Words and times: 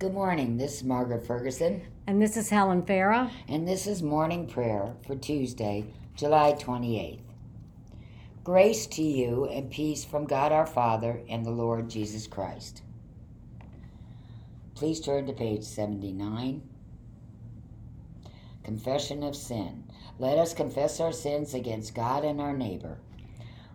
Good 0.00 0.14
morning. 0.14 0.56
This 0.56 0.76
is 0.76 0.84
Margaret 0.84 1.26
Ferguson, 1.26 1.82
And 2.06 2.22
this 2.22 2.34
is 2.38 2.48
Helen 2.48 2.84
Farah. 2.84 3.30
and 3.46 3.68
this 3.68 3.86
is 3.86 4.02
morning 4.02 4.46
prayer 4.46 4.94
for 5.06 5.14
Tuesday, 5.14 5.84
July 6.16 6.54
28th. 6.58 7.20
Grace 8.42 8.86
to 8.86 9.02
you 9.02 9.44
and 9.44 9.70
peace 9.70 10.02
from 10.02 10.24
God 10.24 10.52
our 10.52 10.64
Father 10.64 11.20
and 11.28 11.44
the 11.44 11.50
Lord 11.50 11.90
Jesus 11.90 12.26
Christ. 12.26 12.80
Please 14.74 15.02
turn 15.02 15.26
to 15.26 15.34
page 15.34 15.64
79. 15.64 16.62
Confession 18.64 19.22
of 19.22 19.36
sin. 19.36 19.84
Let 20.18 20.38
us 20.38 20.54
confess 20.54 20.98
our 21.00 21.12
sins 21.12 21.52
against 21.52 21.94
God 21.94 22.24
and 22.24 22.40
our 22.40 22.56
neighbor. 22.56 22.96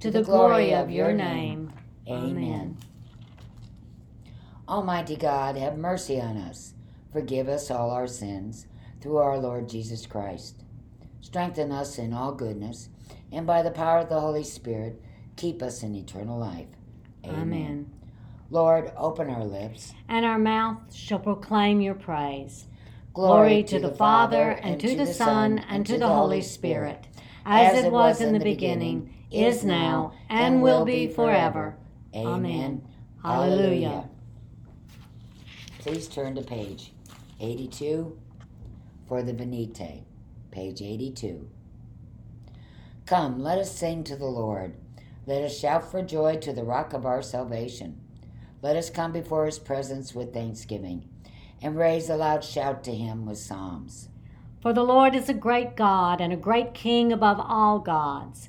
to 0.00 0.10
the 0.10 0.22
glory 0.22 0.74
of 0.74 0.90
your 0.90 1.12
name. 1.12 1.72
Amen. 2.08 2.76
Almighty 4.68 5.16
God, 5.16 5.56
have 5.56 5.76
mercy 5.76 6.20
on 6.20 6.36
us. 6.36 6.74
Forgive 7.12 7.48
us 7.48 7.70
all 7.70 7.90
our 7.90 8.06
sins 8.06 8.66
through 9.00 9.16
our 9.16 9.38
Lord 9.38 9.68
Jesus 9.68 10.06
Christ. 10.06 10.62
Strengthen 11.20 11.72
us 11.72 11.98
in 11.98 12.12
all 12.12 12.32
goodness, 12.32 12.90
and 13.32 13.46
by 13.46 13.62
the 13.62 13.70
power 13.70 13.98
of 14.00 14.08
the 14.08 14.20
Holy 14.20 14.44
Spirit, 14.44 15.02
keep 15.36 15.62
us 15.62 15.82
in 15.82 15.94
eternal 15.94 16.38
life. 16.38 16.68
Amen. 17.24 17.90
Lord, 18.50 18.92
open 18.96 19.28
our 19.30 19.44
lips. 19.44 19.92
And 20.08 20.24
our 20.24 20.38
mouth 20.38 20.94
shall 20.94 21.18
proclaim 21.18 21.80
your 21.80 21.94
praise. 21.94 22.66
Glory 23.12 23.64
to 23.64 23.80
the 23.80 23.90
Father, 23.90 24.50
and 24.50 24.80
to 24.80 24.94
the 24.96 25.06
Son, 25.06 25.58
and 25.58 25.84
to 25.86 25.98
the 25.98 26.06
Holy 26.08 26.40
Spirit, 26.40 27.06
as 27.44 27.84
it 27.84 27.90
was 27.90 28.20
in 28.20 28.32
the 28.32 28.38
beginning, 28.38 29.12
is 29.30 29.64
now, 29.64 30.12
and 30.28 30.62
will 30.62 30.84
be 30.84 31.08
forever. 31.08 31.76
Amen. 32.14 32.86
Hallelujah. 33.22 34.08
Please 35.78 36.08
turn 36.08 36.34
to 36.34 36.42
page 36.42 36.92
82 37.40 38.18
for 39.06 39.22
the 39.22 39.32
Venite. 39.32 40.04
Page 40.50 40.82
82. 40.82 41.48
Come, 43.06 43.40
let 43.40 43.58
us 43.58 43.74
sing 43.74 44.04
to 44.04 44.16
the 44.16 44.26
Lord. 44.26 44.74
Let 45.26 45.42
us 45.42 45.58
shout 45.58 45.90
for 45.90 46.02
joy 46.02 46.36
to 46.38 46.52
the 46.52 46.64
rock 46.64 46.92
of 46.92 47.06
our 47.06 47.22
salvation. 47.22 48.00
Let 48.60 48.76
us 48.76 48.90
come 48.90 49.12
before 49.12 49.46
his 49.46 49.58
presence 49.58 50.14
with 50.14 50.32
thanksgiving 50.32 51.08
and 51.62 51.76
raise 51.76 52.08
a 52.08 52.16
loud 52.16 52.44
shout 52.44 52.82
to 52.84 52.94
him 52.94 53.26
with 53.26 53.38
psalms. 53.38 54.08
For 54.60 54.72
the 54.72 54.82
Lord 54.82 55.14
is 55.14 55.28
a 55.28 55.34
great 55.34 55.76
God 55.76 56.20
and 56.20 56.32
a 56.32 56.36
great 56.36 56.74
King 56.74 57.12
above 57.12 57.38
all 57.40 57.78
gods. 57.78 58.48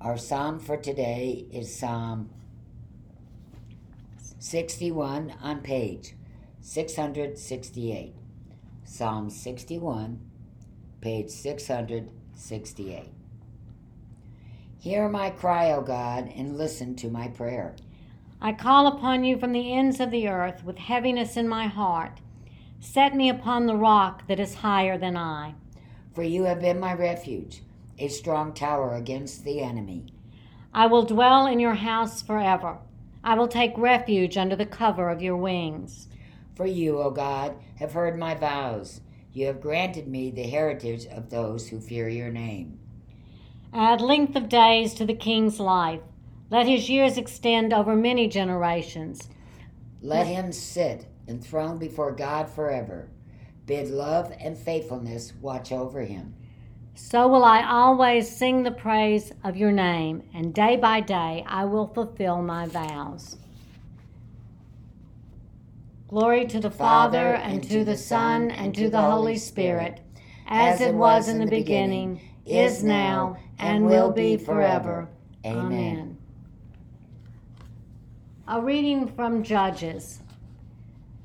Our 0.00 0.16
psalm 0.16 0.60
for 0.60 0.76
today 0.76 1.46
is 1.50 1.74
Psalm 1.74 2.30
61 4.38 5.34
on 5.42 5.60
page 5.60 6.14
668. 6.60 8.14
Psalm 8.84 9.28
61, 9.28 10.20
page 11.00 11.30
668. 11.30 13.10
Hear 14.78 15.08
my 15.08 15.30
cry, 15.30 15.72
O 15.72 15.80
God, 15.80 16.30
and 16.32 16.56
listen 16.56 16.94
to 16.94 17.10
my 17.10 17.26
prayer. 17.26 17.74
I 18.40 18.52
call 18.52 18.86
upon 18.86 19.24
you 19.24 19.36
from 19.36 19.50
the 19.50 19.72
ends 19.72 19.98
of 19.98 20.12
the 20.12 20.28
earth 20.28 20.62
with 20.62 20.78
heaviness 20.78 21.36
in 21.36 21.48
my 21.48 21.66
heart. 21.66 22.20
Set 22.78 23.16
me 23.16 23.28
upon 23.28 23.66
the 23.66 23.74
rock 23.74 24.28
that 24.28 24.38
is 24.38 24.54
higher 24.54 24.96
than 24.96 25.16
I. 25.16 25.56
For 26.14 26.22
you 26.22 26.44
have 26.44 26.60
been 26.60 26.78
my 26.78 26.94
refuge, 26.94 27.62
a 27.98 28.08
strong 28.08 28.52
tower 28.52 28.94
against 28.94 29.44
the 29.44 29.60
enemy. 29.60 30.06
I 30.72 30.86
will 30.86 31.04
dwell 31.04 31.46
in 31.46 31.60
your 31.60 31.74
house 31.74 32.22
forever. 32.22 32.78
I 33.24 33.34
will 33.34 33.48
take 33.48 33.76
refuge 33.76 34.36
under 34.36 34.56
the 34.56 34.66
cover 34.66 35.10
of 35.10 35.22
your 35.22 35.36
wings. 35.36 36.08
For 36.54 36.66
you, 36.66 36.98
O 36.98 37.10
God, 37.10 37.56
have 37.76 37.92
heard 37.92 38.18
my 38.18 38.34
vows. 38.34 39.00
You 39.32 39.46
have 39.46 39.60
granted 39.60 40.08
me 40.08 40.30
the 40.30 40.42
heritage 40.42 41.06
of 41.06 41.30
those 41.30 41.68
who 41.68 41.80
fear 41.80 42.08
your 42.08 42.30
name. 42.30 42.78
Add 43.72 44.00
length 44.00 44.34
of 44.34 44.48
days 44.48 44.94
to 44.94 45.04
the 45.04 45.14
king's 45.14 45.60
life. 45.60 46.00
Let 46.50 46.66
his 46.66 46.88
years 46.88 47.18
extend 47.18 47.72
over 47.72 47.94
many 47.94 48.26
generations. 48.26 49.28
Let 50.00 50.26
him 50.26 50.52
sit 50.52 51.06
enthroned 51.28 51.78
before 51.78 52.12
God 52.12 52.48
forever. 52.48 53.10
Bid 53.66 53.88
love 53.88 54.32
and 54.40 54.56
faithfulness 54.56 55.34
watch 55.40 55.70
over 55.70 56.00
him. 56.00 56.34
So 57.00 57.26
will 57.26 57.44
I 57.44 57.62
always 57.62 58.28
sing 58.28 58.64
the 58.64 58.72
praise 58.72 59.32
of 59.42 59.56
your 59.56 59.70
name, 59.72 60.24
and 60.34 60.52
day 60.52 60.76
by 60.76 61.00
day 61.00 61.42
I 61.46 61.64
will 61.64 61.86
fulfill 61.86 62.42
my 62.42 62.66
vows. 62.66 63.38
Glory 66.08 66.44
to 66.46 66.60
the 66.60 66.70
Father, 66.70 67.34
and 67.36 67.62
to 67.62 67.82
the 67.82 67.96
Son, 67.96 68.50
and 68.50 68.74
to 68.74 68.90
the 68.90 69.00
Holy 69.00 69.38
Spirit, 69.38 70.00
as 70.48 70.82
it 70.82 70.92
was 70.92 71.28
in 71.28 71.38
the 71.38 71.46
beginning, 71.46 72.20
is 72.44 72.82
now, 72.82 73.38
and 73.58 73.86
will 73.86 74.10
be 74.10 74.36
forever. 74.36 75.08
Amen. 75.46 76.18
A 78.48 78.60
reading 78.60 79.06
from 79.06 79.44
Judges. 79.44 80.20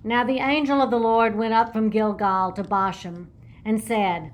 Now 0.03 0.23
the 0.23 0.39
angel 0.39 0.81
of 0.81 0.91
the 0.91 0.99
Lord 0.99 1.35
went 1.35 1.55
up 1.55 1.73
from 1.73 1.89
Gilgal 1.89 2.53
to 2.53 2.63
Bochim, 2.63 3.27
and 3.65 3.83
said, 3.83 4.31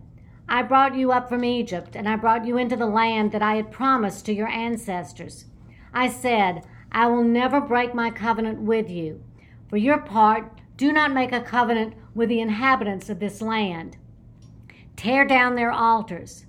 I 0.51 0.63
brought 0.63 0.95
you 0.95 1.11
up 1.11 1.29
from 1.29 1.45
Egypt, 1.45 1.95
and 1.95 2.09
I 2.09 2.15
brought 2.15 2.43
you 2.43 2.57
into 2.57 2.75
the 2.75 2.87
land 2.87 3.31
that 3.33 3.43
I 3.43 3.55
had 3.55 3.71
promised 3.71 4.25
to 4.25 4.33
your 4.33 4.47
ancestors. 4.47 5.45
I 5.93 6.09
said, 6.09 6.63
I 6.91 7.05
will 7.05 7.23
never 7.23 7.61
break 7.61 7.93
my 7.93 8.09
covenant 8.09 8.59
with 8.59 8.89
you. 8.89 9.23
For 9.69 9.77
your 9.77 9.99
part, 9.99 10.59
do 10.75 10.91
not 10.91 11.13
make 11.13 11.31
a 11.31 11.41
covenant 11.41 11.93
with 12.15 12.29
the 12.29 12.41
inhabitants 12.41 13.09
of 13.09 13.19
this 13.19 13.43
land. 13.43 13.97
Tear 14.95 15.23
down 15.23 15.53
their 15.53 15.71
altars. 15.71 16.47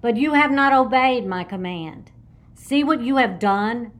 But 0.00 0.16
you 0.16 0.34
have 0.34 0.52
not 0.52 0.72
obeyed 0.72 1.26
my 1.26 1.42
command. 1.42 2.12
See 2.54 2.84
what 2.84 3.00
you 3.02 3.16
have 3.16 3.40
done. 3.40 3.90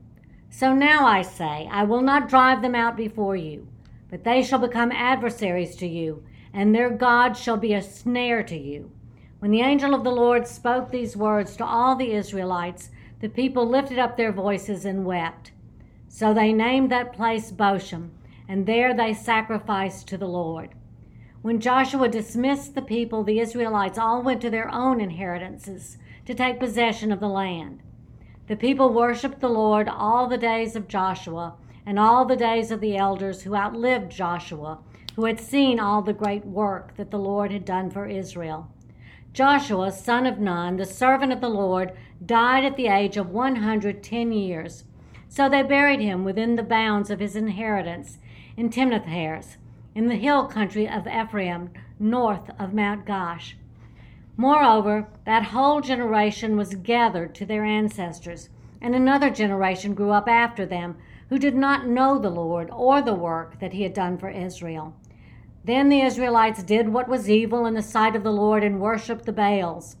So 0.49 0.73
now 0.73 1.05
I 1.05 1.21
say, 1.21 1.67
I 1.69 1.83
will 1.83 2.01
not 2.01 2.29
drive 2.29 2.61
them 2.61 2.75
out 2.75 2.95
before 2.95 3.35
you, 3.35 3.67
but 4.09 4.23
they 4.23 4.41
shall 4.41 4.59
become 4.59 4.93
adversaries 4.93 5.75
to 5.77 5.87
you, 5.87 6.23
and 6.53 6.73
their 6.73 6.89
God 6.89 7.33
shall 7.33 7.57
be 7.57 7.73
a 7.73 7.81
snare 7.81 8.41
to 8.43 8.57
you. 8.57 8.91
When 9.43 9.51
the 9.51 9.59
angel 9.59 9.93
of 9.93 10.05
the 10.05 10.09
Lord 10.09 10.47
spoke 10.47 10.89
these 10.89 11.17
words 11.17 11.57
to 11.57 11.65
all 11.65 11.97
the 11.97 12.13
Israelites, 12.13 12.91
the 13.19 13.27
people 13.27 13.67
lifted 13.67 13.99
up 13.99 14.15
their 14.15 14.31
voices 14.31 14.85
and 14.85 15.03
wept. 15.03 15.51
So 16.07 16.33
they 16.33 16.53
named 16.53 16.89
that 16.93 17.11
place 17.11 17.51
Bochim, 17.51 18.11
and 18.47 18.65
there 18.65 18.93
they 18.93 19.13
sacrificed 19.13 20.07
to 20.07 20.17
the 20.17 20.29
Lord. 20.29 20.69
When 21.41 21.59
Joshua 21.59 22.07
dismissed 22.07 22.73
the 22.73 22.81
people, 22.81 23.25
the 23.25 23.41
Israelites 23.41 23.97
all 23.97 24.21
went 24.21 24.39
to 24.43 24.49
their 24.49 24.73
own 24.73 25.01
inheritances 25.01 25.97
to 26.25 26.33
take 26.33 26.57
possession 26.57 27.11
of 27.11 27.19
the 27.19 27.27
land. 27.27 27.81
The 28.47 28.55
people 28.55 28.93
worshiped 28.93 29.41
the 29.41 29.49
Lord 29.49 29.89
all 29.89 30.29
the 30.29 30.37
days 30.37 30.73
of 30.77 30.87
Joshua 30.87 31.55
and 31.85 31.99
all 31.99 32.23
the 32.23 32.37
days 32.37 32.71
of 32.71 32.79
the 32.79 32.95
elders 32.95 33.41
who 33.41 33.57
outlived 33.57 34.09
Joshua, 34.09 34.79
who 35.17 35.25
had 35.25 35.41
seen 35.41 35.81
all 35.81 36.01
the 36.01 36.13
great 36.13 36.45
work 36.45 36.95
that 36.95 37.11
the 37.11 37.19
Lord 37.19 37.51
had 37.51 37.65
done 37.65 37.91
for 37.91 38.07
Israel. 38.07 38.72
Joshua, 39.33 39.91
son 39.91 40.27
of 40.27 40.37
Nun, 40.37 40.77
the 40.77 40.85
servant 40.85 41.33
of 41.33 41.41
the 41.41 41.49
Lord, 41.49 41.91
died 42.23 42.63
at 42.63 42.77
the 42.77 42.87
age 42.87 43.17
of 43.17 43.31
110 43.31 44.31
years. 44.31 44.83
So 45.27 45.49
they 45.49 45.63
buried 45.63 45.99
him 45.99 46.23
within 46.23 46.55
the 46.55 46.61
bounds 46.61 47.09
of 47.09 47.19
his 47.19 47.35
inheritance 47.35 48.19
in 48.55 48.69
Timnath 48.69 49.57
in 49.95 50.07
the 50.07 50.15
hill 50.15 50.45
country 50.45 50.87
of 50.87 51.07
Ephraim, 51.07 51.71
north 51.99 52.51
of 52.59 52.75
Mount 52.75 53.05
Gaash. 53.05 53.55
Moreover, 54.37 55.07
that 55.25 55.45
whole 55.45 55.81
generation 55.81 56.55
was 56.55 56.75
gathered 56.75 57.33
to 57.35 57.45
their 57.45 57.63
ancestors, 57.63 58.49
and 58.81 58.93
another 58.93 59.31
generation 59.31 59.95
grew 59.95 60.11
up 60.11 60.27
after 60.27 60.65
them, 60.65 60.97
who 61.29 61.39
did 61.39 61.55
not 61.55 61.87
know 61.87 62.19
the 62.19 62.29
Lord 62.29 62.69
or 62.71 63.01
the 63.01 63.15
work 63.15 63.59
that 63.59 63.73
he 63.73 63.81
had 63.81 63.93
done 63.93 64.17
for 64.19 64.29
Israel. 64.29 64.93
Then 65.63 65.89
the 65.89 66.01
Israelites 66.01 66.63
did 66.63 66.89
what 66.89 67.07
was 67.07 67.29
evil 67.29 67.65
in 67.65 67.73
the 67.73 67.81
sight 67.81 68.15
of 68.15 68.23
the 68.23 68.31
Lord 68.31 68.63
and 68.63 68.81
worshipped 68.81 69.25
the 69.25 69.31
Baals. 69.31 69.95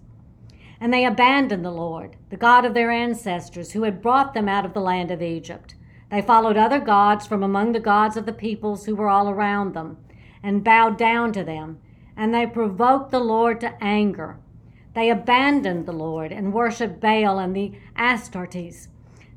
And 0.79 0.93
they 0.93 1.05
abandoned 1.05 1.63
the 1.63 1.71
Lord, 1.71 2.17
the 2.29 2.37
God 2.37 2.65
of 2.65 2.73
their 2.73 2.91
ancestors, 2.91 3.71
who 3.71 3.83
had 3.83 4.01
brought 4.01 4.33
them 4.33 4.49
out 4.49 4.65
of 4.65 4.73
the 4.73 4.81
land 4.81 5.11
of 5.11 5.21
Egypt. 5.21 5.75
They 6.11 6.21
followed 6.21 6.57
other 6.57 6.79
gods 6.79 7.25
from 7.25 7.43
among 7.43 7.71
the 7.71 7.79
gods 7.79 8.17
of 8.17 8.25
the 8.25 8.33
peoples 8.33 8.85
who 8.85 8.95
were 8.95 9.09
all 9.09 9.29
around 9.29 9.73
them, 9.73 9.97
and 10.41 10.63
bowed 10.63 10.97
down 10.97 11.31
to 11.33 11.43
them 11.43 11.79
and 12.15 12.33
they 12.33 12.45
provoked 12.45 13.11
the 13.11 13.19
Lord 13.19 13.59
to 13.61 13.83
anger. 13.83 14.37
They 14.93 15.09
abandoned 15.09 15.85
the 15.85 15.93
Lord 15.93 16.31
and 16.31 16.53
worshiped 16.53 16.99
Baal 16.99 17.39
and 17.39 17.55
the 17.55 17.73
Astartes. 17.97 18.87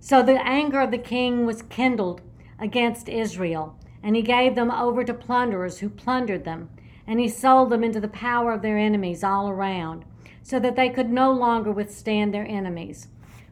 So 0.00 0.23
the 0.23 0.46
anger 0.46 0.81
of 0.81 0.90
the 0.90 0.99
king 0.99 1.46
was 1.46 1.62
kindled 1.62 2.20
against 2.58 3.08
Israel, 3.08 3.78
and 4.06 4.17
he 4.17 4.23
gave 4.23 4.55
them 4.55 4.70
over 4.70 5.05
to 5.05 5.12
plunderers 5.12 5.81
who 5.81 5.91
plundered 5.91 6.44
them, 6.44 6.70
and 7.06 7.20
he 7.20 7.29
sold 7.29 7.69
them 7.69 7.85
into 7.85 8.00
the 8.00 8.08
power 8.08 8.53
of 8.53 8.62
their 8.62 8.79
enemies 8.79 9.23
all 9.23 9.50
around, 9.50 10.06
so 10.43 10.58
that 10.58 10.76
they 10.76 10.88
could 10.88 11.11
no 11.11 11.31
longer 11.31 11.70
withstand 11.73 12.32
their 12.32 12.47
enemies. 12.47 13.08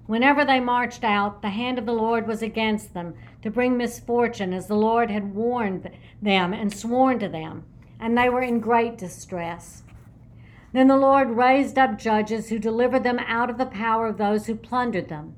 Whenever 0.06 0.44
they 0.44 0.60
marched 0.60 1.04
out, 1.04 1.42
the 1.42 1.50
hand 1.50 1.78
of 1.78 1.84
the 1.84 1.92
Lord 1.92 2.26
was 2.26 2.40
against 2.40 2.94
them 2.94 3.14
to 3.42 3.50
bring 3.50 3.76
misfortune, 3.76 4.54
as 4.54 4.68
the 4.68 4.76
Lord 4.76 5.10
had 5.10 5.34
warned 5.34 5.90
them 6.22 6.54
and 6.54 6.72
sworn 6.72 7.18
to 7.18 7.28
them 7.28 7.64
and 8.04 8.16
they 8.18 8.28
were 8.28 8.42
in 8.42 8.60
great 8.60 8.98
distress. 8.98 9.82
Then 10.72 10.88
the 10.88 10.96
Lord 10.96 11.30
raised 11.30 11.78
up 11.78 11.98
judges 11.98 12.48
who 12.48 12.58
delivered 12.58 13.04
them 13.04 13.18
out 13.20 13.48
of 13.48 13.58
the 13.58 13.66
power 13.66 14.08
of 14.08 14.18
those 14.18 14.46
who 14.46 14.56
plundered 14.56 15.08
them. 15.08 15.36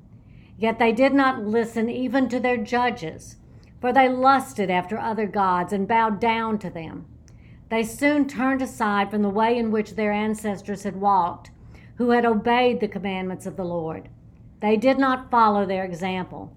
Yet 0.59 0.79
they 0.79 0.93
did 0.93 1.12
not 1.12 1.45
listen 1.45 1.91
even 1.91 2.29
to 2.31 2.41
their 2.41 2.57
judges, 2.57 3.37
for 3.81 3.93
they 3.93 4.08
lusted 4.08 4.70
after 4.70 4.99
other 4.99 5.26
gods 5.26 5.73
and 5.73 5.88
bowed 5.88 6.20
down 6.20 6.58
to 6.58 6.70
them. 6.70 7.06
They 7.69 7.82
soon 7.82 8.28
turned 8.28 8.62
aside 8.62 9.11
from 9.11 9.23
the 9.23 9.28
way 9.28 9.56
in 9.58 9.70
which 9.70 9.94
their 9.94 10.12
ancestors 10.12 10.84
had 10.84 10.96
walked, 10.96 11.50
who 11.96 12.11
had 12.11 12.25
obeyed 12.25 12.81
the 12.81 12.88
commandments 12.88 13.46
of 13.46 13.56
the 13.56 13.64
Lord. 13.64 14.08
They 14.61 14.76
did 14.76 14.99
not 14.99 15.31
follow 15.31 15.67
their 15.67 15.84
example. 15.84 16.52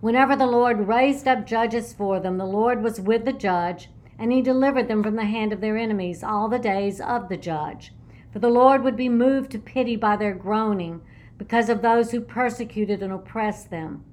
Whenever 0.00 0.34
the 0.34 0.46
Lord 0.46 0.88
raised 0.88 1.28
up 1.28 1.46
judges 1.46 1.92
for 1.92 2.20
them, 2.20 2.38
the 2.38 2.46
Lord 2.46 2.82
was 2.82 3.00
with 3.00 3.24
the 3.24 3.32
judge 3.32 3.90
and 4.20 4.32
he 4.32 4.42
delivered 4.42 4.86
them 4.86 5.02
from 5.02 5.16
the 5.16 5.24
hand 5.24 5.50
of 5.50 5.62
their 5.62 5.78
enemies 5.78 6.22
all 6.22 6.46
the 6.46 6.58
days 6.58 7.00
of 7.00 7.28
the 7.28 7.38
judge. 7.38 7.92
For 8.32 8.38
the 8.38 8.50
Lord 8.50 8.84
would 8.84 8.96
be 8.96 9.08
moved 9.08 9.50
to 9.52 9.58
pity 9.58 9.96
by 9.96 10.16
their 10.16 10.34
groaning 10.34 11.00
because 11.38 11.70
of 11.70 11.80
those 11.80 12.10
who 12.10 12.20
persecuted 12.20 13.02
and 13.02 13.12
oppressed 13.12 13.70
them. 13.70 14.04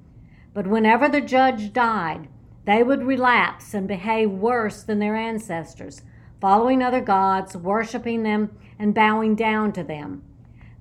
But 0.57 0.65
whenever 0.65 1.07
the 1.07 1.21
judge 1.21 1.71
died, 1.71 2.29
they 2.65 2.81
would 2.81 3.03
relapse 3.03 3.75
and 3.75 3.87
behave 3.87 4.31
worse 4.31 4.81
than 4.81 4.97
their 4.97 5.15
ancestors, 5.15 6.01
following 6.41 6.81
other 6.81 6.99
gods, 6.99 7.55
worshiping 7.55 8.23
them, 8.23 8.57
and 8.79 8.91
bowing 8.91 9.35
down 9.35 9.71
to 9.73 9.83
them. 9.83 10.23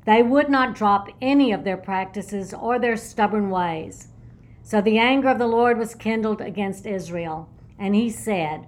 They 0.07 0.23
would 0.23 0.49
not 0.49 0.75
drop 0.75 1.11
any 1.21 1.53
of 1.53 1.65
their 1.65 1.77
practices 1.77 2.55
or 2.55 2.79
their 2.79 2.97
stubborn 2.97 3.51
ways. 3.51 4.09
So 4.63 4.81
the 4.81 4.97
anger 4.97 5.29
of 5.29 5.39
the 5.39 5.47
Lord 5.47 5.77
was 5.77 5.95
kindled 5.95 6.41
against 6.41 6.87
Israel, 6.87 7.47
and 7.79 7.95
he 7.95 8.09
said, 8.09 8.67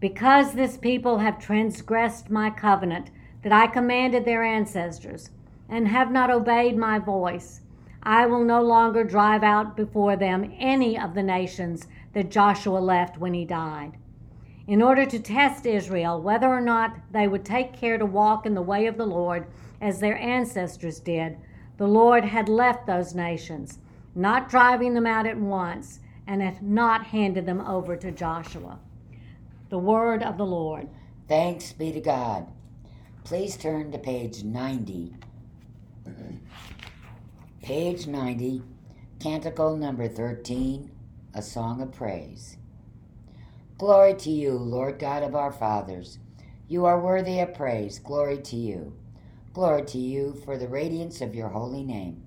because 0.00 0.54
this 0.54 0.76
people 0.76 1.18
have 1.18 1.38
transgressed 1.38 2.30
my 2.30 2.50
covenant 2.50 3.12
that 3.44 3.52
I 3.52 3.68
commanded 3.68 4.24
their 4.24 4.42
ancestors, 4.42 5.30
and 5.68 5.86
have 5.86 6.10
not 6.10 6.32
obeyed 6.32 6.76
my 6.76 6.98
voice, 6.98 7.60
I 8.02 8.26
will 8.26 8.42
no 8.42 8.60
longer 8.62 9.04
drive 9.04 9.42
out 9.42 9.76
before 9.76 10.16
them 10.16 10.52
any 10.58 10.98
of 10.98 11.14
the 11.14 11.22
nations 11.22 11.86
that 12.14 12.30
Joshua 12.30 12.78
left 12.78 13.18
when 13.18 13.34
he 13.34 13.44
died. 13.44 13.96
In 14.66 14.82
order 14.82 15.06
to 15.06 15.18
test 15.18 15.66
Israel 15.66 16.20
whether 16.20 16.48
or 16.48 16.60
not 16.60 16.96
they 17.10 17.28
would 17.28 17.44
take 17.44 17.72
care 17.72 17.98
to 17.98 18.06
walk 18.06 18.46
in 18.46 18.54
the 18.54 18.62
way 18.62 18.86
of 18.86 18.96
the 18.96 19.06
Lord 19.06 19.46
as 19.80 20.00
their 20.00 20.16
ancestors 20.16 21.00
did, 21.00 21.36
the 21.76 21.86
Lord 21.86 22.24
had 22.24 22.48
left 22.48 22.86
those 22.86 23.14
nations, 23.14 23.78
not 24.14 24.48
driving 24.48 24.94
them 24.94 25.06
out 25.06 25.26
at 25.26 25.38
once, 25.38 26.00
and 26.26 26.42
had 26.42 26.62
not 26.62 27.06
handed 27.06 27.46
them 27.46 27.60
over 27.60 27.96
to 27.96 28.10
Joshua. 28.10 28.78
The 29.68 29.78
word 29.78 30.22
of 30.22 30.38
the 30.38 30.46
Lord. 30.46 30.88
Thanks 31.28 31.72
be 31.72 31.92
to 31.92 32.00
God. 32.00 32.46
Please 33.24 33.56
turn 33.56 33.90
to 33.92 33.98
page 33.98 34.44
90. 34.44 35.14
Page 37.62 38.08
90, 38.08 38.60
Canticle 39.20 39.76
number 39.76 40.08
13, 40.08 40.90
A 41.32 41.40
Song 41.40 41.80
of 41.80 41.92
Praise. 41.92 42.56
Glory 43.78 44.14
to 44.14 44.30
you, 44.30 44.54
Lord 44.58 44.98
God 44.98 45.22
of 45.22 45.36
our 45.36 45.52
fathers. 45.52 46.18
You 46.66 46.86
are 46.86 46.98
worthy 46.98 47.38
of 47.38 47.54
praise. 47.54 48.00
Glory 48.00 48.38
to 48.38 48.56
you. 48.56 48.96
Glory 49.52 49.84
to 49.84 49.98
you 49.98 50.34
for 50.44 50.58
the 50.58 50.66
radiance 50.66 51.20
of 51.20 51.36
your 51.36 51.50
holy 51.50 51.84
name. 51.84 52.24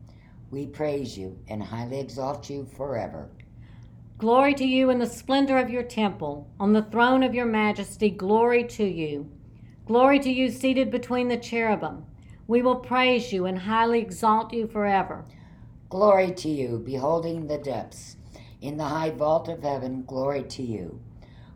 We 0.52 0.68
praise 0.68 1.18
you 1.18 1.38
and 1.50 1.62
highly 1.62 2.00
exalt 2.00 2.50
you 2.50 2.66
forever. 2.78 3.28
Glory 4.18 4.54
to 4.54 4.66
you 4.66 4.90
in 4.90 5.00
the 5.00 5.06
splendor 5.06 5.58
of 5.58 5.70
your 5.70 5.84
temple. 5.84 6.50
On 6.62 6.72
the 6.72 6.84
throne 6.84 7.24
of 7.24 7.36
your 7.36 7.46
majesty, 7.46 8.10
glory 8.10 8.64
to 8.70 8.86
you. 8.86 9.30
Glory 9.86 10.18
to 10.20 10.32
you 10.32 10.50
seated 10.50 10.90
between 10.90 11.28
the 11.28 11.36
cherubim. 11.36 12.06
We 12.48 12.62
will 12.62 12.76
praise 12.76 13.34
you 13.34 13.46
and 13.46 13.58
highly 13.58 14.00
exalt 14.00 14.54
you 14.54 14.68
forever. 14.68 15.26
Glory 15.90 16.32
to 16.34 16.50
you, 16.50 16.78
beholding 16.86 17.48
the 17.48 17.58
depths. 17.58 18.18
In 18.62 18.78
the 18.78 18.86
high 18.86 19.10
vault 19.10 19.48
of 19.48 19.64
heaven, 19.64 20.04
glory 20.06 20.44
to 20.44 20.64
you. 20.64 21.00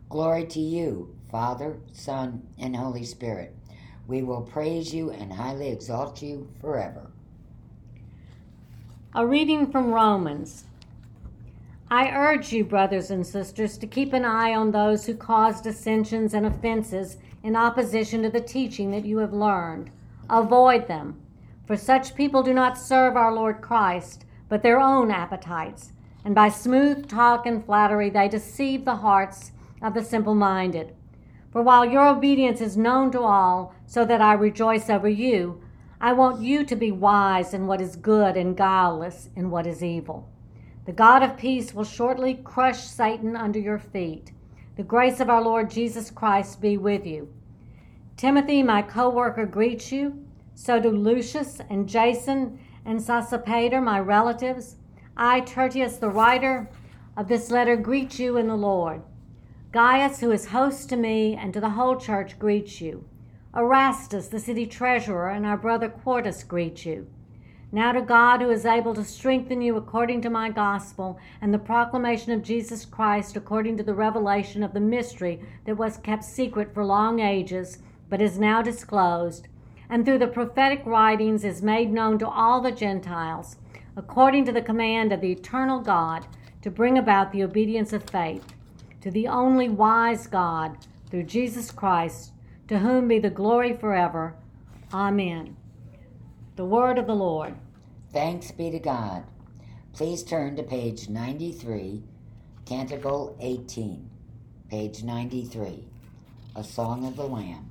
Glory 0.08 0.46
to 0.46 0.60
you, 0.60 1.14
Father, 1.30 1.78
Son, 1.92 2.42
and 2.58 2.74
Holy 2.74 3.04
Spirit. 3.04 3.54
We 4.08 4.22
will 4.22 4.42
praise 4.42 4.92
you 4.92 5.10
and 5.10 5.32
highly 5.32 5.68
exalt 5.68 6.22
you 6.22 6.48
forever. 6.60 7.10
A 9.14 9.24
reading 9.24 9.70
from 9.70 9.92
Romans. 9.92 10.64
I 11.90 12.10
urge 12.10 12.52
you, 12.52 12.64
brothers 12.64 13.10
and 13.10 13.26
sisters, 13.26 13.78
to 13.78 13.86
keep 13.86 14.12
an 14.12 14.24
eye 14.24 14.54
on 14.54 14.70
those 14.70 15.06
who 15.06 15.14
cause 15.14 15.60
dissensions 15.60 16.34
and 16.34 16.46
offenses 16.46 17.16
in 17.42 17.54
opposition 17.54 18.22
to 18.22 18.30
the 18.30 18.40
teaching 18.40 18.90
that 18.90 19.04
you 19.04 19.18
have 19.18 19.32
learned. 19.32 19.90
Avoid 20.30 20.86
them, 20.86 21.20
for 21.66 21.76
such 21.76 22.14
people 22.14 22.44
do 22.44 22.54
not 22.54 22.78
serve 22.78 23.16
our 23.16 23.34
Lord 23.34 23.60
Christ, 23.60 24.24
but 24.48 24.62
their 24.62 24.78
own 24.78 25.10
appetites, 25.10 25.92
and 26.24 26.36
by 26.36 26.48
smooth 26.48 27.08
talk 27.08 27.46
and 27.46 27.64
flattery 27.64 28.10
they 28.10 28.28
deceive 28.28 28.84
the 28.84 28.96
hearts 28.96 29.50
of 29.82 29.92
the 29.92 30.04
simple 30.04 30.36
minded. 30.36 30.94
For 31.50 31.62
while 31.62 31.84
your 31.84 32.06
obedience 32.06 32.60
is 32.60 32.76
known 32.76 33.10
to 33.10 33.20
all, 33.20 33.74
so 33.86 34.04
that 34.04 34.20
I 34.20 34.34
rejoice 34.34 34.88
over 34.88 35.08
you, 35.08 35.60
I 36.00 36.12
want 36.12 36.40
you 36.40 36.64
to 36.64 36.76
be 36.76 36.92
wise 36.92 37.52
in 37.52 37.66
what 37.66 37.80
is 37.80 37.96
good 37.96 38.36
and 38.36 38.56
guileless 38.56 39.30
in 39.34 39.50
what 39.50 39.66
is 39.66 39.82
evil. 39.82 40.30
The 40.86 40.92
God 40.92 41.24
of 41.24 41.36
peace 41.36 41.74
will 41.74 41.84
shortly 41.84 42.34
crush 42.34 42.84
Satan 42.84 43.34
under 43.34 43.58
your 43.58 43.80
feet. 43.80 44.30
The 44.76 44.84
grace 44.84 45.18
of 45.18 45.28
our 45.28 45.42
Lord 45.42 45.70
Jesus 45.70 46.08
Christ 46.08 46.60
be 46.60 46.78
with 46.78 47.04
you. 47.04 47.28
Timothy, 48.20 48.62
my 48.62 48.82
co 48.82 49.08
worker, 49.08 49.46
greets 49.46 49.90
you. 49.90 50.22
So 50.54 50.78
do 50.78 50.90
Lucius 50.90 51.58
and 51.70 51.88
Jason 51.88 52.58
and 52.84 53.00
Sosipater, 53.00 53.82
my 53.82 53.98
relatives. 53.98 54.76
I, 55.16 55.40
Tertius, 55.40 55.96
the 55.96 56.10
writer 56.10 56.68
of 57.16 57.28
this 57.28 57.50
letter, 57.50 57.76
greet 57.76 58.18
you 58.18 58.36
in 58.36 58.46
the 58.46 58.56
Lord. 58.56 59.00
Gaius, 59.72 60.20
who 60.20 60.32
is 60.32 60.48
host 60.48 60.90
to 60.90 60.96
me 60.96 61.34
and 61.34 61.54
to 61.54 61.62
the 61.62 61.70
whole 61.70 61.96
church, 61.96 62.38
greets 62.38 62.82
you. 62.82 63.06
Erastus, 63.56 64.28
the 64.28 64.38
city 64.38 64.66
treasurer, 64.66 65.30
and 65.30 65.46
our 65.46 65.56
brother 65.56 65.88
Quartus 65.88 66.44
greet 66.44 66.84
you. 66.84 67.06
Now 67.72 67.92
to 67.92 68.02
God, 68.02 68.42
who 68.42 68.50
is 68.50 68.66
able 68.66 68.92
to 68.96 69.04
strengthen 69.04 69.62
you 69.62 69.78
according 69.78 70.20
to 70.20 70.28
my 70.28 70.50
gospel 70.50 71.18
and 71.40 71.54
the 71.54 71.58
proclamation 71.58 72.32
of 72.32 72.42
Jesus 72.42 72.84
Christ 72.84 73.34
according 73.34 73.78
to 73.78 73.82
the 73.82 73.94
revelation 73.94 74.62
of 74.62 74.74
the 74.74 74.80
mystery 74.80 75.40
that 75.64 75.78
was 75.78 75.96
kept 75.96 76.24
secret 76.24 76.74
for 76.74 76.84
long 76.84 77.20
ages, 77.20 77.78
but 78.10 78.20
is 78.20 78.38
now 78.38 78.60
disclosed, 78.60 79.48
and 79.88 80.04
through 80.04 80.18
the 80.18 80.26
prophetic 80.26 80.82
writings 80.84 81.44
is 81.44 81.62
made 81.62 81.90
known 81.90 82.18
to 82.18 82.28
all 82.28 82.60
the 82.60 82.72
Gentiles, 82.72 83.56
according 83.96 84.44
to 84.44 84.52
the 84.52 84.60
command 84.60 85.12
of 85.12 85.20
the 85.20 85.32
eternal 85.32 85.80
God, 85.80 86.26
to 86.60 86.70
bring 86.70 86.98
about 86.98 87.32
the 87.32 87.42
obedience 87.42 87.92
of 87.92 88.10
faith, 88.10 88.52
to 89.00 89.10
the 89.10 89.28
only 89.28 89.68
wise 89.68 90.26
God, 90.26 90.76
through 91.10 91.22
Jesus 91.22 91.70
Christ, 91.70 92.32
to 92.68 92.80
whom 92.80 93.08
be 93.08 93.18
the 93.18 93.30
glory 93.30 93.72
forever. 93.72 94.34
Amen. 94.92 95.56
The 96.56 96.64
word 96.64 96.98
of 96.98 97.06
the 97.06 97.14
Lord. 97.14 97.54
Thanks 98.12 98.50
be 98.50 98.70
to 98.70 98.78
God. 98.78 99.24
Please 99.92 100.22
turn 100.22 100.56
to 100.56 100.62
page 100.62 101.08
93, 101.08 102.02
Canticle 102.64 103.36
18, 103.40 104.08
page 104.68 105.02
93, 105.02 105.84
A 106.54 106.62
Song 106.62 107.06
of 107.06 107.16
the 107.16 107.26
Lamb. 107.26 107.70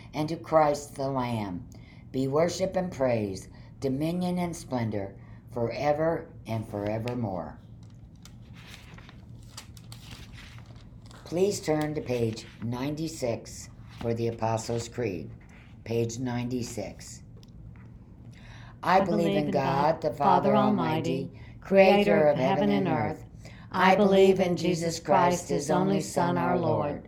and 0.13 0.27
to 0.29 0.35
Christ 0.35 0.95
the 0.95 1.09
Lamb, 1.09 1.65
be 2.11 2.27
worship 2.27 2.75
and 2.75 2.91
praise, 2.91 3.47
dominion 3.79 4.37
and 4.37 4.55
splendor, 4.55 5.13
forever 5.53 6.27
and 6.47 6.67
forevermore. 6.67 7.57
Please 11.23 11.61
turn 11.61 11.95
to 11.95 12.01
page 12.01 12.45
96 12.63 13.69
for 14.01 14.13
the 14.13 14.27
Apostles' 14.27 14.89
Creed. 14.89 15.29
Page 15.83 16.19
96. 16.19 17.23
I, 18.83 18.99
believe 18.99 19.37
in 19.37 19.51
God, 19.51 20.01
the 20.01 20.11
Father 20.11 20.55
Almighty, 20.55 21.31
creator 21.61 22.27
of 22.27 22.37
heaven 22.37 22.69
and 22.69 22.87
earth. 22.87 23.23
I 23.71 23.95
believe 23.95 24.39
in 24.39 24.57
Jesus 24.57 24.99
Christ, 24.99 25.49
his 25.49 25.71
only 25.71 26.01
Son, 26.01 26.37
our 26.37 26.57
Lord. 26.57 27.07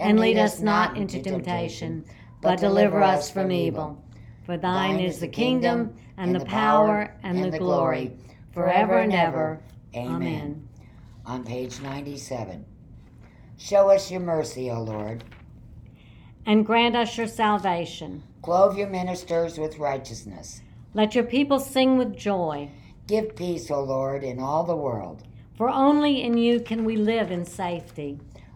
And 0.00 0.18
lead 0.18 0.38
us 0.38 0.60
not 0.60 0.96
into 0.96 1.22
temptation, 1.22 2.04
but 2.40 2.58
deliver 2.58 3.02
us 3.02 3.30
from 3.30 3.52
evil. 3.52 4.02
For 4.46 4.56
thine 4.56 4.98
is 4.98 5.20
the 5.20 5.28
kingdom, 5.28 5.94
and 6.16 6.34
the 6.34 6.44
power, 6.44 7.14
and 7.22 7.52
the 7.52 7.58
glory, 7.58 8.16
forever 8.52 8.98
and 8.98 9.12
ever. 9.12 9.60
Amen. 9.94 10.66
On 11.26 11.44
page 11.44 11.80
97. 11.80 12.64
Show 13.58 13.90
us 13.90 14.10
your 14.10 14.20
mercy, 14.20 14.70
O 14.70 14.82
Lord. 14.82 15.22
And 16.46 16.64
grant 16.64 16.96
us 16.96 17.18
your 17.18 17.26
salvation. 17.26 18.22
Clothe 18.42 18.78
your 18.78 18.88
ministers 18.88 19.58
with 19.58 19.78
righteousness. 19.78 20.62
Let 20.94 21.14
your 21.14 21.24
people 21.24 21.60
sing 21.60 21.98
with 21.98 22.16
joy. 22.16 22.70
Give 23.06 23.36
peace, 23.36 23.70
O 23.70 23.82
Lord, 23.82 24.24
in 24.24 24.40
all 24.40 24.64
the 24.64 24.74
world. 24.76 25.24
For 25.56 25.68
only 25.68 26.22
in 26.22 26.38
you 26.38 26.60
can 26.60 26.84
we 26.86 26.96
live 26.96 27.30
in 27.30 27.44
safety. 27.44 28.18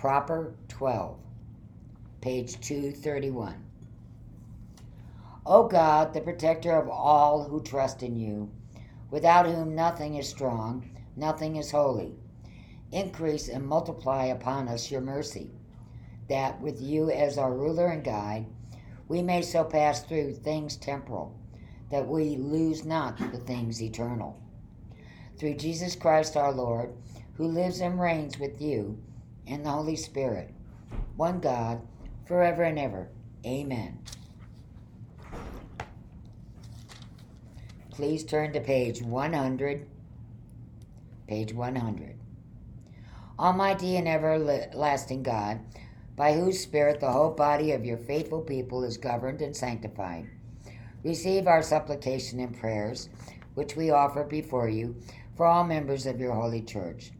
proper 0.00 0.54
12, 0.68 1.18
page 2.22 2.58
231. 2.60 3.54
O 5.44 5.68
God, 5.68 6.14
the 6.14 6.22
protector 6.22 6.72
of 6.72 6.88
all 6.88 7.44
who 7.44 7.62
trust 7.62 8.02
in 8.02 8.16
you, 8.16 8.50
without 9.10 9.44
whom 9.44 9.74
nothing 9.74 10.14
is 10.14 10.26
strong, 10.26 10.88
nothing 11.16 11.56
is 11.56 11.70
holy, 11.70 12.14
increase 12.90 13.46
and 13.46 13.66
multiply 13.66 14.24
upon 14.24 14.68
us 14.68 14.90
your 14.90 15.02
mercy, 15.02 15.50
that 16.30 16.58
with 16.62 16.80
you 16.80 17.10
as 17.10 17.36
our 17.36 17.52
ruler 17.52 17.88
and 17.88 18.02
guide, 18.02 18.46
we 19.06 19.20
may 19.20 19.42
so 19.42 19.64
pass 19.64 20.02
through 20.02 20.32
things 20.32 20.76
temporal 20.76 21.38
that 21.90 22.08
we 22.08 22.36
lose 22.36 22.86
not 22.86 23.18
the 23.18 23.38
things 23.38 23.82
eternal. 23.82 24.40
Through 25.36 25.56
Jesus 25.56 25.94
Christ 25.94 26.38
our 26.38 26.52
Lord, 26.52 26.94
who 27.34 27.46
lives 27.46 27.82
and 27.82 28.00
reigns 28.00 28.38
with 28.38 28.62
you 28.62 28.98
and 29.46 29.64
the 29.64 29.70
Holy 29.70 29.96
Spirit, 29.96 30.54
one 31.16 31.40
God, 31.40 31.80
forever 32.26 32.62
and 32.62 32.78
ever. 32.78 33.08
Amen. 33.44 33.98
Please 37.90 38.24
turn 38.24 38.52
to 38.52 38.60
page 38.60 39.02
100. 39.02 39.86
Page 41.26 41.52
100. 41.52 42.18
Almighty 43.38 43.96
and 43.96 44.08
everlasting 44.08 45.22
God, 45.22 45.60
by 46.16 46.34
whose 46.34 46.60
Spirit 46.60 47.00
the 47.00 47.12
whole 47.12 47.30
body 47.30 47.72
of 47.72 47.84
your 47.84 47.96
faithful 47.96 48.40
people 48.40 48.84
is 48.84 48.96
governed 48.96 49.40
and 49.40 49.56
sanctified 49.56 50.28
receive 51.02 51.46
our 51.46 51.62
supplication 51.62 52.40
and 52.40 52.58
prayers, 52.58 53.08
which 53.54 53.76
we 53.76 53.90
offer 53.90 54.24
before 54.24 54.68
you 54.68 54.96
for 55.36 55.46
all 55.46 55.64
members 55.64 56.06
of 56.06 56.20
your 56.20 56.34
holy 56.34 56.62
church, 56.62 57.12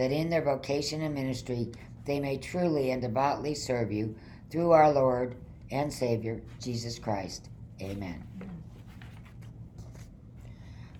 that 0.00 0.12
in 0.12 0.30
their 0.30 0.40
vocation 0.40 1.02
and 1.02 1.14
ministry 1.14 1.70
they 2.06 2.18
may 2.18 2.38
truly 2.38 2.90
and 2.90 3.02
devoutly 3.02 3.54
serve 3.54 3.92
you 3.92 4.16
through 4.48 4.70
our 4.70 4.90
Lord 4.90 5.36
and 5.70 5.92
Savior, 5.92 6.40
Jesus 6.58 6.98
Christ. 6.98 7.50
Amen. 7.82 8.24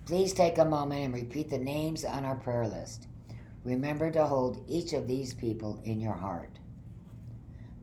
Please 0.05 0.33
take 0.33 0.59
a 0.59 0.65
moment 0.65 1.03
and 1.03 1.15
repeat 1.15 1.49
the 1.49 1.57
names 1.57 2.05
on 2.05 2.25
our 2.25 2.35
prayer 2.35 2.67
list. 2.67 3.07
Remember 3.63 4.11
to 4.11 4.23
hold 4.27 4.63
each 4.67 4.93
of 4.93 5.07
these 5.07 5.33
people 5.33 5.81
in 5.83 5.99
your 5.99 6.13
heart 6.13 6.59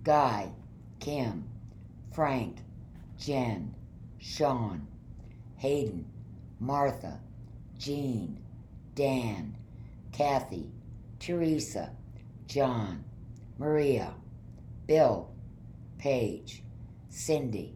Guy, 0.04 0.52
Kim, 1.00 1.48
Frank, 2.14 2.58
Jen, 3.18 3.74
Sean, 4.20 4.86
Hayden, 5.56 6.06
Martha, 6.60 7.18
Jean, 7.76 8.38
Dan, 8.94 9.56
Kathy, 10.12 10.70
Teresa, 11.18 11.90
John, 12.46 13.04
Maria, 13.58 14.14
Bill, 14.86 15.30
Paige, 15.98 16.62
Cindy, 17.10 17.74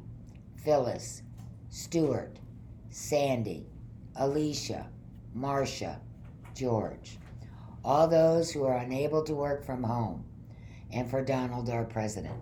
Phyllis, 0.56 1.22
Stuart, 1.68 2.38
Sandy, 2.90 3.66
Alicia, 4.16 4.86
Marcia, 5.34 6.00
George, 6.54 7.18
all 7.84 8.06
those 8.06 8.50
who 8.52 8.64
are 8.64 8.78
unable 8.78 9.24
to 9.24 9.34
work 9.34 9.64
from 9.64 9.82
home, 9.82 10.24
and 10.92 11.10
for 11.10 11.22
Donald, 11.24 11.68
our 11.70 11.84
president. 11.84 12.34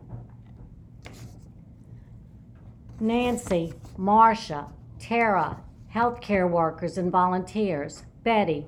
Nancy, 2.99 3.73
Marcia, 3.97 4.67
Tara, 4.99 5.59
healthcare 5.95 6.51
workers 6.51 6.99
and 6.99 7.11
volunteers, 7.11 8.03
Betty, 8.23 8.67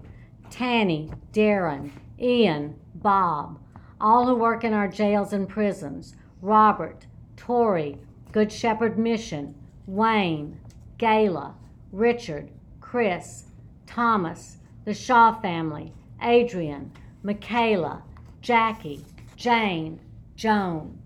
Tanny, 0.53 1.11
Darren, 1.33 1.91
Ian, 2.21 2.77
Bob, 2.95 3.59
all 3.99 4.27
who 4.27 4.35
work 4.35 4.65
in 4.65 4.75
our 4.75 4.87
jails 4.87 5.33
and 5.33 5.49
prisons, 5.49 6.15
Robert, 6.43 7.07
Tori, 7.39 7.97
Good 8.33 8.53
Shepherd 8.53 8.99
Mission, 8.99 9.55
Wayne, 9.87 10.61
Gayla, 10.99 11.55
Richard, 11.91 12.51
Chris, 12.83 13.45
Thomas, 13.87 14.59
the 14.85 14.93
Shaw 14.93 15.41
family, 15.41 15.95
Adrian, 16.21 16.93
Michaela, 17.23 18.03
Jackie, 18.43 19.07
Jane, 19.37 20.01
Joan. 20.37 20.99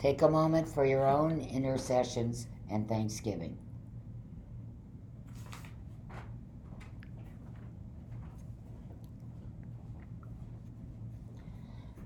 Take 0.00 0.22
a 0.22 0.28
moment 0.28 0.68
for 0.68 0.84
your 0.84 1.06
own 1.06 1.38
intercessions 1.40 2.48
and 2.68 2.88
thanksgiving. 2.88 3.56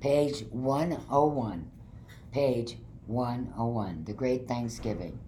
Page 0.08 0.46
101. 0.52 1.70
Page 2.32 2.78
101. 3.08 4.04
The 4.06 4.14
Great 4.14 4.48
Thanksgiving. 4.48 5.18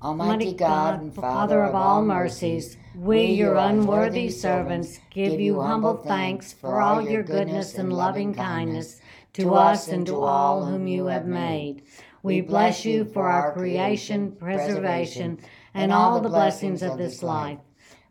Almighty 0.00 0.54
God 0.54 1.02
and 1.02 1.14
Father 1.14 1.62
of 1.62 1.74
all 1.74 2.02
mercies, 2.02 2.78
we, 2.94 3.24
your 3.24 3.56
unworthy 3.56 4.30
servants, 4.30 4.98
give 5.10 5.38
you 5.38 5.60
humble 5.60 5.98
thanks 5.98 6.54
for 6.54 6.80
all 6.80 7.06
your 7.06 7.22
goodness 7.22 7.74
and 7.74 7.92
loving 7.92 8.32
kindness 8.32 8.98
to 9.34 9.54
us 9.54 9.88
and 9.88 10.06
to 10.06 10.22
all 10.22 10.64
whom 10.64 10.86
you 10.86 11.04
have 11.04 11.26
made. 11.26 11.82
We 12.22 12.40
bless 12.40 12.86
you 12.86 13.04
for 13.04 13.28
our 13.28 13.52
creation, 13.52 14.32
preservation, 14.32 15.38
and 15.74 15.92
all 15.92 16.18
the 16.18 16.30
blessings 16.30 16.82
of 16.82 16.96
this 16.96 17.22
life, 17.22 17.58